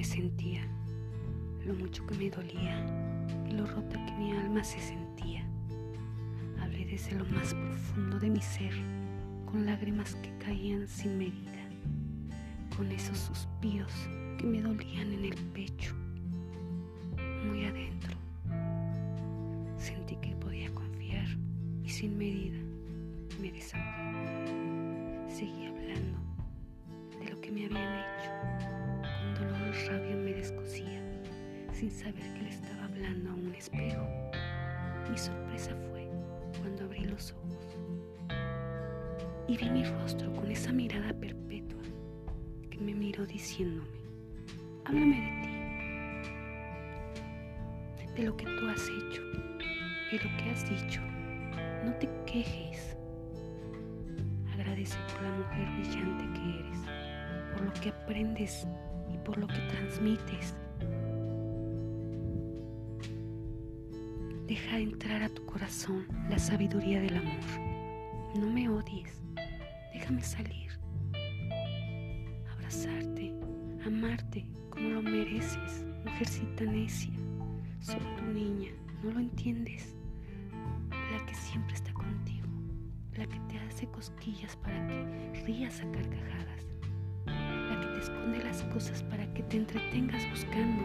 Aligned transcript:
me 0.00 0.04
sentía, 0.04 0.62
lo 1.66 1.74
mucho 1.74 2.06
que 2.06 2.14
me 2.14 2.30
dolía 2.30 2.86
lo 3.50 3.66
rota 3.66 4.02
que 4.06 4.12
mi 4.12 4.32
alma 4.32 4.64
se 4.64 4.80
sentía. 4.80 5.44
Hablé 6.58 6.86
desde 6.86 7.18
lo 7.18 7.26
más 7.26 7.52
profundo 7.52 8.18
de 8.18 8.30
mi 8.30 8.40
ser, 8.40 8.72
con 9.44 9.66
lágrimas 9.66 10.14
que 10.22 10.34
caían 10.38 10.88
sin 10.88 11.18
medida, 11.18 11.68
con 12.74 12.90
esos 12.90 13.18
suspiros 13.18 13.92
que 14.38 14.46
me 14.46 14.62
dolían 14.62 15.12
en 15.12 15.24
el 15.26 15.34
pecho, 15.52 15.94
muy 17.46 17.66
adentro. 17.66 18.16
Sentí 19.76 20.16
que 20.16 20.34
podía 20.36 20.72
confiar 20.72 21.26
y 21.84 21.90
sin 21.90 22.16
medida 22.16 22.58
me 23.38 23.52
desahogué. 23.52 25.28
Seguí 25.28 25.66
hablando 25.66 26.18
de 27.22 27.32
lo 27.32 27.40
que 27.42 27.50
me 27.50 27.66
habían 27.66 27.98
hecho. 27.98 28.39
Rabia 29.86 30.16
me 30.16 30.34
descosía, 30.34 31.02
sin 31.72 31.90
saber 31.90 32.22
que 32.34 32.42
le 32.42 32.50
estaba 32.50 32.84
hablando 32.84 33.30
a 33.30 33.34
un 33.34 33.54
espejo. 33.54 34.06
Mi 35.10 35.16
sorpresa 35.16 35.74
fue 35.90 36.08
cuando 36.60 36.84
abrí 36.84 37.04
los 37.04 37.32
ojos 37.32 37.76
y 39.48 39.56
vi 39.56 39.70
mi 39.70 39.84
rostro 39.84 40.32
con 40.34 40.50
esa 40.50 40.72
mirada 40.72 41.12
perpetua 41.12 41.82
que 42.70 42.78
me 42.78 42.94
miró 42.94 43.26
diciéndome, 43.26 43.88
háblame 44.84 45.16
de 45.16 45.30
ti, 48.04 48.12
de 48.14 48.22
lo 48.22 48.36
que 48.36 48.44
tú 48.44 48.68
has 48.68 48.82
hecho, 48.82 49.22
de 50.12 50.18
lo 50.18 50.36
que 50.36 50.50
has 50.50 50.68
dicho. 50.68 51.00
No 51.84 51.92
te 51.94 52.08
quejes. 52.26 52.96
Agradece 54.52 54.96
por 55.12 55.22
la 55.22 55.32
mujer 55.32 55.66
brillante 55.78 56.24
que 56.38 56.60
eres, 56.60 56.78
por 57.52 57.62
lo 57.62 57.72
que 57.72 57.88
aprendes 57.88 58.66
por 59.24 59.38
lo 59.38 59.46
que 59.46 59.58
transmites. 59.70 60.54
Deja 64.46 64.78
entrar 64.78 65.22
a 65.22 65.28
tu 65.28 65.44
corazón 65.46 66.06
la 66.28 66.38
sabiduría 66.38 67.00
del 67.00 67.16
amor. 67.16 67.40
No 68.36 68.46
me 68.46 68.68
odies. 68.68 69.22
Déjame 69.92 70.22
salir. 70.22 70.70
Abrazarte, 72.52 73.32
amarte 73.86 74.46
como 74.70 74.88
lo 74.90 75.02
mereces, 75.02 75.84
mujercita 76.04 76.64
necia. 76.64 77.12
Soy 77.80 78.00
tu 78.16 78.24
niña, 78.32 78.70
no 79.02 79.12
lo 79.12 79.20
entiendes. 79.20 79.94
La 80.90 81.24
que 81.26 81.34
siempre 81.34 81.74
está 81.74 81.92
contigo, 81.92 82.46
la 83.16 83.26
que 83.26 83.38
te 83.48 83.58
hace 83.58 83.86
cosquillas 83.86 84.56
para 84.56 84.86
que 84.86 85.42
rías 85.46 85.80
a 85.80 85.90
carcajadas, 85.92 86.66
esconde 88.00 88.42
las 88.42 88.62
cosas 88.64 89.02
para 89.04 89.32
que 89.34 89.42
te 89.44 89.58
entretengas 89.58 90.28
buscando. 90.30 90.82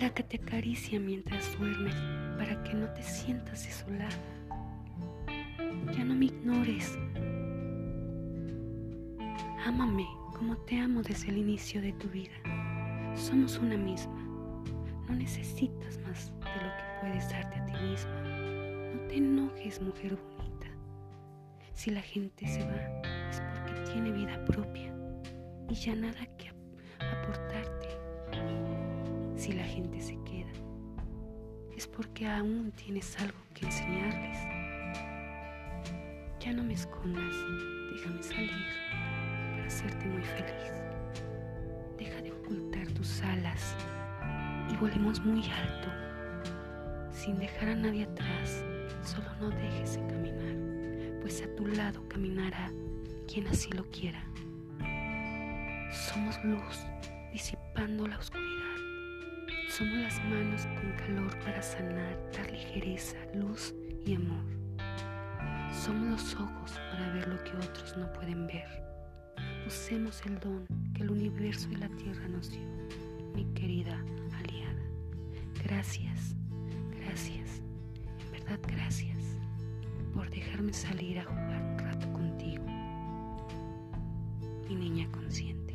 La 0.00 0.10
que 0.10 0.22
te 0.22 0.36
acaricia 0.38 0.98
mientras 0.98 1.58
duermes 1.58 1.94
para 2.38 2.62
que 2.64 2.74
no 2.74 2.88
te 2.94 3.02
sientas 3.02 3.64
desolada. 3.66 4.08
Ya 5.92 6.04
no 6.04 6.14
me 6.14 6.26
ignores. 6.26 6.98
Ámame 9.66 10.06
como 10.32 10.56
te 10.56 10.78
amo 10.78 11.02
desde 11.02 11.28
el 11.28 11.36
inicio 11.36 11.82
de 11.82 11.92
tu 11.92 12.08
vida. 12.08 12.32
Somos 13.14 13.58
una 13.58 13.76
misma. 13.76 14.16
No 15.06 15.14
necesitas 15.14 15.98
más 15.98 16.32
de 16.40 16.64
lo 16.64 16.70
que 16.76 16.84
puedes 17.02 17.28
darte 17.30 17.58
a 17.58 17.66
ti 17.66 17.72
misma. 17.72 18.20
No 18.94 19.00
te 19.06 19.16
enojes, 19.16 19.82
mujer 19.82 20.16
bonita. 20.16 20.69
Si 21.80 21.90
la 21.90 22.02
gente 22.02 22.46
se 22.46 22.62
va 22.62 23.00
es 23.30 23.40
porque 23.40 23.90
tiene 23.90 24.12
vida 24.12 24.44
propia 24.44 24.94
y 25.66 25.74
ya 25.74 25.96
nada 25.96 26.26
que 26.36 26.52
aportarte. 26.98 27.88
Si 29.34 29.54
la 29.54 29.64
gente 29.64 29.98
se 29.98 30.14
queda 30.24 30.52
es 31.74 31.86
porque 31.86 32.26
aún 32.26 32.70
tienes 32.72 33.18
algo 33.18 33.38
que 33.54 33.64
enseñarles. 33.64 34.36
Ya 36.38 36.52
no 36.52 36.64
me 36.64 36.74
escondas, 36.74 37.34
déjame 37.94 38.22
salir 38.24 38.50
para 39.52 39.66
hacerte 39.66 40.04
muy 40.04 40.22
feliz. 40.22 40.72
Deja 41.96 42.20
de 42.20 42.30
ocultar 42.30 42.88
tus 42.88 43.22
alas 43.22 43.74
y 44.70 44.76
volemos 44.76 45.24
muy 45.24 45.42
alto, 45.44 45.88
sin 47.10 47.38
dejar 47.38 47.70
a 47.70 47.74
nadie 47.74 48.04
atrás. 48.04 48.66
Solo 49.02 49.30
no 49.40 49.48
dejes 49.48 49.94
de 49.94 50.06
caminar, 50.08 50.69
pues 51.20 51.42
a 51.42 51.54
tu 51.54 51.66
lado 51.66 52.06
caminará 52.08 52.72
quien 53.32 53.46
así 53.48 53.70
lo 53.70 53.84
quiera. 53.90 54.22
Somos 55.92 56.42
luz 56.44 56.86
disipando 57.32 58.06
la 58.06 58.18
oscuridad. 58.18 58.48
Somos 59.68 59.98
las 59.98 60.24
manos 60.24 60.66
con 60.80 60.92
calor 60.92 61.38
para 61.44 61.62
sanar, 61.62 62.18
dar 62.32 62.50
ligereza, 62.50 63.16
luz 63.34 63.74
y 64.04 64.14
amor. 64.14 64.44
Somos 65.72 66.10
los 66.10 66.34
ojos 66.34 66.72
para 66.90 67.12
ver 67.12 67.28
lo 67.28 67.42
que 67.44 67.56
otros 67.56 67.96
no 67.96 68.12
pueden 68.12 68.46
ver. 68.46 68.68
Usemos 69.66 70.20
el 70.26 70.38
don 70.40 70.66
que 70.94 71.02
el 71.02 71.10
universo 71.10 71.68
y 71.70 71.76
la 71.76 71.88
tierra 71.90 72.26
nos 72.28 72.50
dio, 72.50 72.66
mi 73.34 73.44
querida 73.54 74.04
aliada. 74.38 74.82
Gracias, 75.62 76.34
gracias, 76.98 77.62
en 78.18 78.32
verdad 78.32 78.58
gracias 78.66 79.09
por 80.20 80.28
dejarme 80.28 80.70
salir 80.74 81.18
a 81.18 81.24
jugar 81.24 81.62
un 81.62 81.78
rato 81.78 82.12
contigo, 82.12 82.66
mi 84.68 84.74
niña 84.74 85.10
consciente. 85.10 85.69